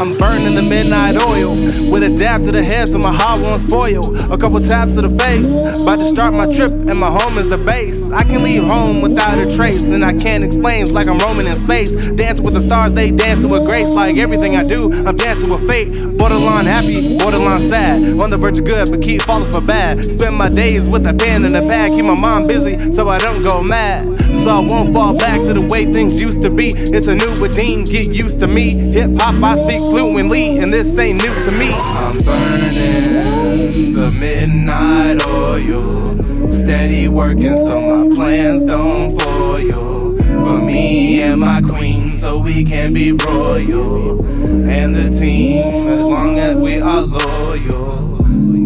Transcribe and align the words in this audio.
I'm 0.00 0.16
burning 0.16 0.37
the 0.58 0.68
midnight 0.68 1.16
oil 1.16 1.54
with 1.88 2.02
a 2.02 2.08
dab 2.18 2.42
to 2.42 2.50
the 2.50 2.62
head 2.62 2.88
so 2.88 2.98
my 2.98 3.12
heart 3.12 3.40
won't 3.40 3.60
spoil. 3.60 4.02
A 4.32 4.36
couple 4.36 4.58
taps 4.60 4.94
to 4.96 5.02
the 5.02 5.08
face, 5.10 5.54
about 5.82 5.98
to 5.98 6.04
start 6.06 6.34
my 6.34 6.52
trip, 6.52 6.72
and 6.72 6.98
my 6.98 7.10
home 7.10 7.38
is 7.38 7.48
the 7.48 7.58
base. 7.58 8.10
I 8.10 8.24
can 8.24 8.42
leave 8.42 8.64
home 8.64 9.00
without 9.00 9.38
a 9.38 9.48
trace, 9.54 9.84
and 9.84 10.04
I 10.04 10.14
can't 10.14 10.42
explain. 10.42 10.82
It's 10.82 10.90
like 10.90 11.06
I'm 11.06 11.18
roaming 11.18 11.46
in 11.46 11.52
space, 11.52 11.92
dancing 12.08 12.44
with 12.44 12.54
the 12.54 12.60
stars, 12.60 12.92
they 12.92 13.12
dancing 13.12 13.50
with 13.50 13.66
grace. 13.66 13.88
Like 13.88 14.16
everything 14.16 14.56
I 14.56 14.64
do, 14.64 14.92
I'm 15.06 15.16
dancing 15.16 15.48
with 15.48 15.64
fate. 15.68 15.92
Borderline 16.18 16.66
happy, 16.66 17.16
borderline 17.18 17.60
sad. 17.60 18.20
On 18.20 18.28
the 18.28 18.36
verge 18.36 18.58
of 18.58 18.66
good, 18.66 18.90
but 18.90 19.00
keep 19.00 19.22
falling 19.22 19.52
for 19.52 19.60
bad. 19.60 20.04
Spend 20.04 20.34
my 20.34 20.48
days 20.48 20.88
with 20.88 21.06
a 21.06 21.14
pen 21.14 21.44
and 21.44 21.56
a 21.56 21.62
pad, 21.62 21.92
keep 21.92 22.04
my 22.04 22.14
mind 22.14 22.48
busy 22.48 22.90
so 22.90 23.08
I 23.08 23.18
don't 23.18 23.44
go 23.44 23.62
mad. 23.62 24.27
I 24.48 24.60
won't 24.60 24.94
fall 24.94 25.14
back 25.14 25.40
to 25.40 25.52
the 25.52 25.60
way 25.60 25.84
things 25.84 26.22
used 26.22 26.40
to 26.42 26.50
be. 26.50 26.68
It's 26.68 27.06
a 27.06 27.14
new 27.14 27.34
routine, 27.34 27.84
get 27.84 28.08
used 28.08 28.40
to 28.40 28.46
me. 28.46 28.70
Hip 28.70 29.10
hop, 29.18 29.42
I 29.42 29.56
speak 29.58 29.78
fluently, 29.78 30.58
and 30.58 30.72
this 30.72 30.96
ain't 30.98 31.22
new 31.22 31.34
to 31.44 31.50
me. 31.52 31.70
I'm 31.72 32.18
burning 32.24 33.92
the 33.92 34.10
midnight 34.10 35.26
oil. 35.26 36.52
Steady 36.52 37.08
working 37.08 37.54
so 37.54 37.80
my 37.80 38.14
plans 38.14 38.64
don't 38.64 39.20
foil. 39.20 40.16
For 40.16 40.58
me 40.58 41.20
and 41.22 41.40
my 41.40 41.60
queen, 41.60 42.14
so 42.14 42.38
we 42.38 42.64
can 42.64 42.94
be 42.94 43.12
royal. 43.12 44.24
And 44.66 44.94
the 44.94 45.10
team, 45.10 45.88
as 45.88 46.02
long 46.02 46.38
as 46.38 46.56
we 46.58 46.80
are 46.80 47.02
loyal. 47.02 48.16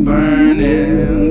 Burning 0.05 1.22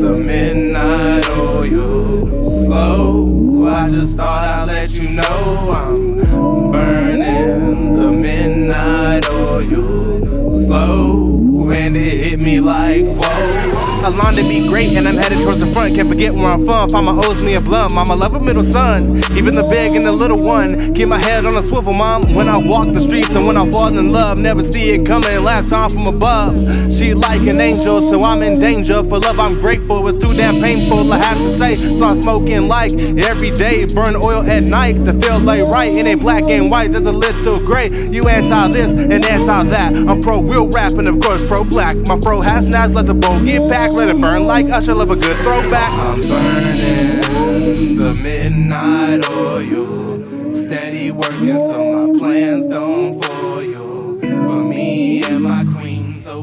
I 3.67 3.89
just 3.89 4.17
thought 4.17 4.43
I'd 4.43 4.65
let 4.65 4.91
you 4.91 5.09
know 5.09 5.71
I'm 5.71 6.71
burning 6.71 7.95
the 7.95 8.11
midnight 8.11 9.29
oil. 9.29 10.51
Slow, 10.63 11.69
and 11.71 11.95
it 11.97 12.23
hit 12.23 12.39
me 12.39 12.59
like 12.59 13.05
whoa. 13.05 13.91
A 14.03 14.09
line 14.09 14.35
to 14.35 14.41
be 14.49 14.67
great, 14.67 14.93
and 14.97 15.07
I'm 15.07 15.15
headed 15.15 15.43
towards 15.43 15.59
the 15.59 15.67
front. 15.67 15.93
Can't 15.95 16.09
forget 16.09 16.33
where 16.33 16.47
I'm 16.47 16.65
from. 16.65 16.89
Mama 16.91 17.21
owes 17.23 17.43
me 17.43 17.53
a 17.55 17.61
blunt. 17.61 17.93
Mama 17.93 18.15
love 18.15 18.33
a 18.33 18.39
middle 18.39 18.63
son, 18.63 19.21
even 19.37 19.53
the 19.53 19.63
big 19.63 19.95
and 19.95 20.07
the 20.07 20.11
little 20.11 20.41
one. 20.41 20.95
Keep 20.95 21.09
my 21.09 21.19
head 21.19 21.45
on 21.45 21.55
a 21.55 21.61
swivel, 21.61 21.93
mom. 21.93 22.23
When 22.33 22.49
I 22.49 22.57
walk 22.57 22.91
the 22.93 22.99
streets 22.99 23.35
and 23.35 23.45
when 23.45 23.57
I 23.57 23.69
fall 23.69 23.95
in 23.95 24.11
love, 24.11 24.39
never 24.39 24.63
see 24.63 24.87
it 24.89 25.05
coming. 25.05 25.43
Last 25.43 25.69
time 25.69 25.89
from 25.89 26.07
above, 26.07 26.90
she 27.01 27.15
like 27.15 27.41
an 27.47 27.59
angel, 27.59 27.99
so 27.99 28.23
I'm 28.23 28.43
in 28.43 28.59
danger. 28.59 29.03
For 29.03 29.17
love, 29.17 29.39
I'm 29.39 29.59
grateful. 29.59 30.07
It's 30.07 30.23
too 30.23 30.33
damn 30.35 30.61
painful, 30.61 31.11
I 31.11 31.17
have 31.17 31.37
to 31.39 31.51
say. 31.57 31.73
So 31.73 32.03
I'm 32.03 32.21
smoking 32.21 32.67
like 32.67 32.93
every 32.93 33.49
day. 33.49 33.85
Burn 33.85 34.15
oil 34.15 34.43
at 34.43 34.61
night 34.61 35.03
to 35.05 35.13
feel 35.19 35.39
like 35.39 35.63
right. 35.63 35.91
It 35.91 36.05
ain't 36.05 36.21
black 36.21 36.43
and 36.43 36.69
white, 36.69 36.91
there's 36.91 37.07
a 37.07 37.11
little 37.11 37.59
gray. 37.59 37.89
You 38.11 38.21
anti 38.29 38.67
this 38.67 38.93
and 38.93 39.25
anti 39.25 39.63
that. 39.69 39.95
I'm 39.95 40.21
pro 40.21 40.43
real 40.43 40.69
rap 40.69 40.91
and 40.93 41.07
of 41.07 41.19
course 41.19 41.43
pro 41.43 41.63
black. 41.63 41.95
My 42.05 42.19
fro 42.19 42.39
has 42.41 42.65
snapped, 42.65 42.93
let 42.93 43.07
the 43.07 43.15
bowl 43.15 43.43
get 43.43 43.67
back. 43.67 43.91
Let 43.91 44.09
it 44.09 44.21
burn 44.21 44.45
like 44.45 44.69
Usher, 44.69 44.93
love 44.93 45.09
a 45.09 45.15
good 45.15 45.37
throwback. 45.37 45.91
I'm 45.91 46.21
burning 46.21 47.95
the 47.97 48.13
midnight 48.13 49.27
oil. 49.31 50.55
Steady 50.55 51.09
working 51.09 51.57
so 51.57 52.07
my 52.07 52.19
plans 52.19 52.67
don't 52.67 53.00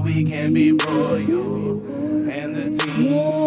we 0.08 0.24
can 0.24 0.54
be 0.54 0.72
royal. 0.72 1.82
And 2.30 2.54
the 2.56 2.70
team, 2.70 3.37